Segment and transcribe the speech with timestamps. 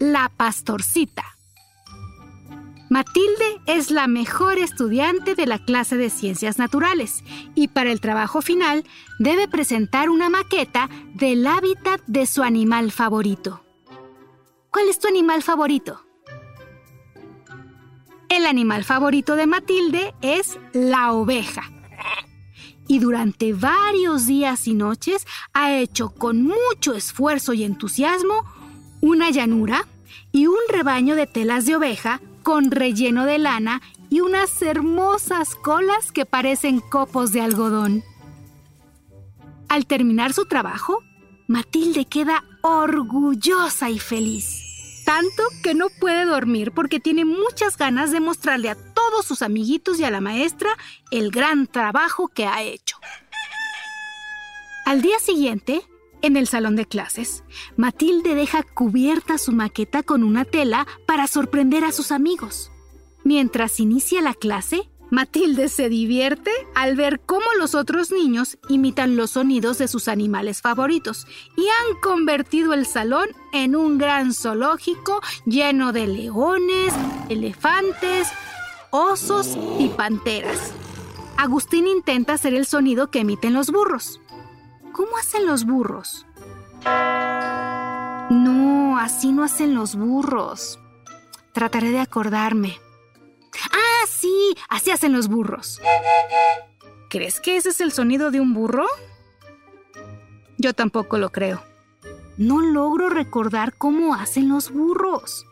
[0.00, 1.24] la pastorcita.
[2.88, 7.22] Matilde es la mejor estudiante de la clase de ciencias naturales
[7.54, 8.84] y para el trabajo final
[9.20, 13.62] debe presentar una maqueta del hábitat de su animal favorito.
[14.72, 16.02] ¿Cuál es tu animal favorito?
[18.28, 21.70] El animal favorito de Matilde es la oveja.
[22.88, 28.44] Y durante varios días y noches ha hecho con mucho esfuerzo y entusiasmo
[29.00, 29.86] una llanura
[30.32, 36.12] y un rebaño de telas de oveja con relleno de lana y unas hermosas colas
[36.12, 38.02] que parecen copos de algodón.
[39.68, 41.02] Al terminar su trabajo,
[41.46, 45.02] Matilde queda orgullosa y feliz.
[45.04, 49.98] Tanto que no puede dormir porque tiene muchas ganas de mostrarle a todos sus amiguitos
[49.98, 50.70] y a la maestra
[51.10, 52.96] el gran trabajo que ha hecho.
[54.86, 55.82] Al día siguiente,
[56.22, 57.44] en el salón de clases,
[57.76, 62.70] Matilde deja cubierta su maqueta con una tela para sorprender a sus amigos.
[63.24, 69.32] Mientras inicia la clase, Matilde se divierte al ver cómo los otros niños imitan los
[69.32, 71.26] sonidos de sus animales favoritos
[71.56, 76.94] y han convertido el salón en un gran zoológico lleno de leones,
[77.28, 78.28] elefantes,
[78.90, 80.72] osos y panteras.
[81.36, 84.20] Agustín intenta hacer el sonido que emiten los burros.
[84.92, 86.26] ¿Cómo hacen los burros?
[88.30, 90.78] No, así no hacen los burros.
[91.52, 92.80] Trataré de acordarme.
[93.72, 95.80] Ah, sí, así hacen los burros.
[97.08, 98.86] ¿Crees que ese es el sonido de un burro?
[100.58, 101.62] Yo tampoco lo creo.
[102.36, 105.46] No logro recordar cómo hacen los burros.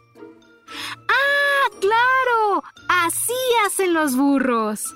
[1.08, 2.62] ¡Ah, claro!
[2.88, 3.34] Así
[3.66, 4.94] hacen los burros.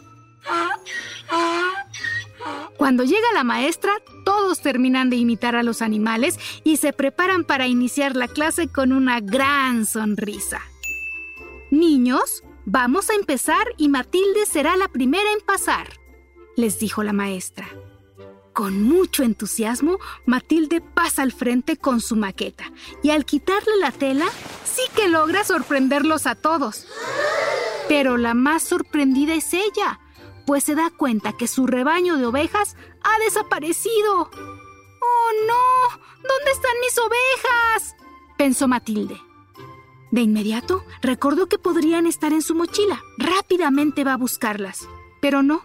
[2.76, 3.92] Cuando llega la maestra,
[4.24, 8.92] todos terminan de imitar a los animales y se preparan para iniciar la clase con
[8.92, 10.60] una gran sonrisa.
[11.70, 15.88] Niños, vamos a empezar y Matilde será la primera en pasar,
[16.56, 17.68] les dijo la maestra.
[18.52, 22.70] Con mucho entusiasmo, Matilde pasa al frente con su maqueta
[23.02, 24.26] y al quitarle la tela,
[24.64, 26.86] sí que logra sorprenderlos a todos.
[27.88, 30.00] Pero la más sorprendida es ella,
[30.52, 34.30] pues se da cuenta que su rebaño de ovejas ha desaparecido.
[34.30, 35.98] ¡Oh, no!
[36.16, 37.96] ¿Dónde están mis ovejas?
[38.36, 39.18] pensó Matilde.
[40.10, 43.00] De inmediato recordó que podrían estar en su mochila.
[43.16, 44.86] Rápidamente va a buscarlas.
[45.22, 45.62] Pero no.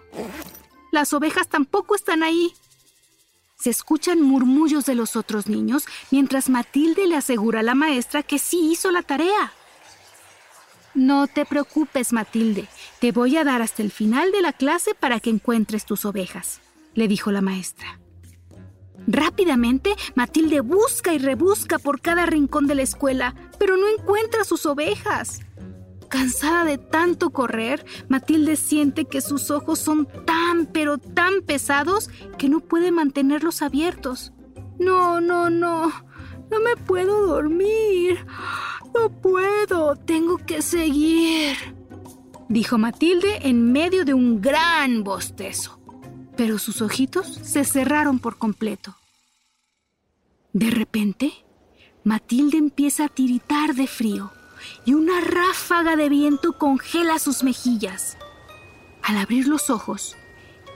[0.93, 2.53] Las ovejas tampoco están ahí.
[3.59, 8.39] Se escuchan murmullos de los otros niños mientras Matilde le asegura a la maestra que
[8.39, 9.51] sí hizo la tarea.
[10.93, 12.69] No te preocupes, Matilde.
[12.99, 16.61] Te voy a dar hasta el final de la clase para que encuentres tus ovejas,
[16.95, 17.99] le dijo la maestra.
[19.05, 24.65] Rápidamente, Matilde busca y rebusca por cada rincón de la escuela, pero no encuentra sus
[24.65, 25.41] ovejas.
[26.09, 32.09] Cansada de tanto correr, Matilde siente que sus ojos son tan, pero tan pesados
[32.39, 34.33] que no puede mantenerlos abiertos.
[34.79, 35.88] No, no, no,
[36.50, 38.25] no me puedo dormir.
[38.93, 41.55] No puedo, tengo que seguir,
[42.49, 45.79] dijo Matilde en medio de un gran bostezo.
[46.35, 48.95] Pero sus ojitos se cerraron por completo.
[50.53, 51.33] De repente,
[52.03, 54.31] Matilde empieza a tiritar de frío
[54.85, 58.17] y una ráfaga de viento congela sus mejillas.
[59.03, 60.15] Al abrir los ojos,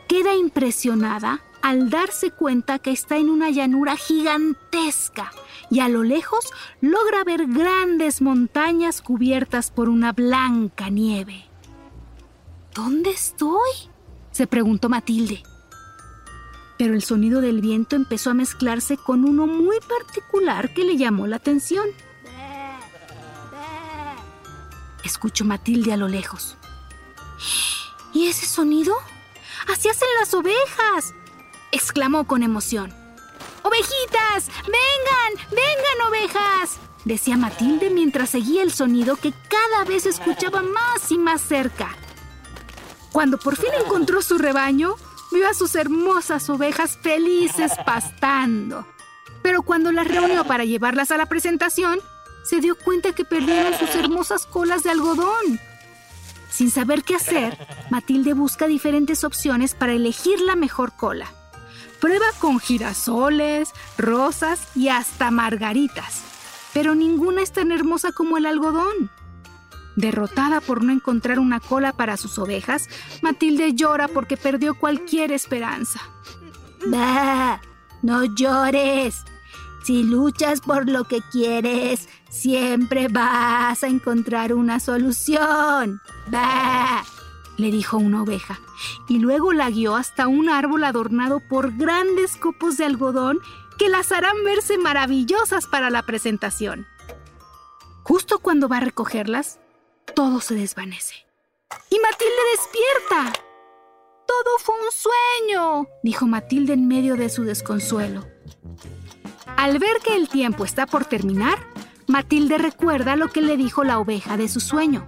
[0.08, 5.32] queda impresionada al darse cuenta que está en una llanura gigantesca
[5.70, 6.52] y a lo lejos
[6.82, 11.51] logra ver grandes montañas cubiertas por una blanca nieve.
[12.74, 13.70] ¿Dónde estoy?
[14.32, 15.44] se preguntó Matilde.
[16.78, 21.28] Pero el sonido del viento empezó a mezclarse con uno muy particular que le llamó
[21.28, 21.86] la atención.
[25.04, 26.58] Escuchó Matilde a lo lejos.
[28.14, 28.96] ¿Y ese sonido?
[29.68, 31.14] ¡Así hacen las ovejas!
[31.72, 32.94] exclamó con emoción.
[33.64, 34.48] ¡Ovejitas!
[34.66, 35.50] ¡Vengan!
[35.50, 36.80] ¡Vengan, ovejas!
[37.06, 41.96] decía Matilde mientras seguía el sonido que cada vez escuchaba más y más cerca.
[43.12, 44.96] Cuando por fin encontró su rebaño,
[45.32, 48.86] vio a sus hermosas ovejas felices pastando.
[49.42, 52.00] Pero cuando las reunió para llevarlas a la presentación,
[52.44, 55.60] se dio cuenta que perdieron sus hermosas colas de algodón.
[56.50, 57.58] Sin saber qué hacer,
[57.90, 61.32] Matilde busca diferentes opciones para elegir la mejor cola.
[62.00, 66.22] Prueba con girasoles, rosas y hasta margaritas,
[66.74, 69.12] pero ninguna es tan hermosa como el algodón.
[69.96, 72.88] Derrotada por no encontrar una cola para sus ovejas,
[73.22, 76.00] Matilde llora porque perdió cualquier esperanza.
[76.88, 77.60] ¡Bah!
[78.02, 79.24] No llores.
[79.84, 86.02] Si luchas por lo que quieres, siempre vas a encontrar una solución.
[86.28, 87.04] ¡Bah!
[87.58, 88.60] le dijo una oveja,
[89.08, 93.40] y luego la guió hasta un árbol adornado por grandes copos de algodón
[93.78, 96.88] que las harán verse maravillosas para la presentación.
[98.04, 99.60] Justo cuando va a recogerlas,
[100.14, 101.16] todo se desvanece.
[101.90, 103.34] Y Matilde despierta.
[104.28, 108.26] Todo fue un sueño, dijo Matilde en medio de su desconsuelo.
[109.58, 111.60] Al ver que el tiempo está por terminar,
[112.08, 115.06] Matilde recuerda lo que le dijo la oveja de su sueño,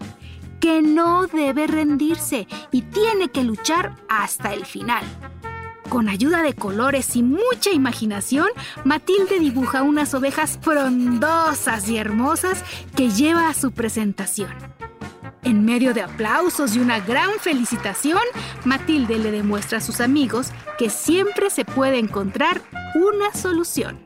[0.59, 5.03] que no debe rendirse y tiene que luchar hasta el final.
[5.89, 8.47] Con ayuda de colores y mucha imaginación,
[8.83, 12.63] Matilde dibuja unas ovejas frondosas y hermosas
[12.95, 14.72] que lleva a su presentación.
[15.43, 18.21] En medio de aplausos y una gran felicitación,
[18.63, 22.61] Matilde le demuestra a sus amigos que siempre se puede encontrar
[22.95, 23.99] una solución.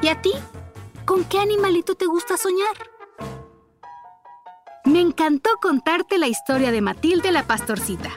[0.00, 0.32] ¿Y a ti?
[1.04, 2.92] ¿Con qué animalito te gusta soñar?
[4.84, 8.10] Me encantó contarte la historia de Matilde la Pastorcita.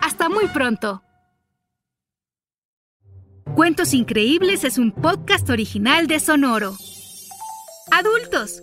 [0.00, 1.02] Hasta muy pronto.
[3.54, 6.74] Cuentos Increíbles es un podcast original de Sonoro.
[7.90, 8.62] Adultos,